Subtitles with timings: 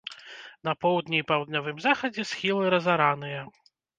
[0.67, 3.41] На поўдні і паўднёвым захадзе схілы разараныя.